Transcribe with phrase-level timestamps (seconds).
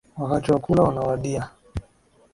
[0.17, 1.47] Wakati wa kula unawadia